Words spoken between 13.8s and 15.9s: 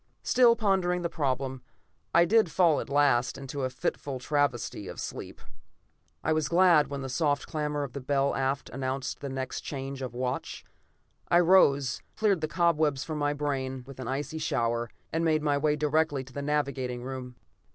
with an icy shower, and made my way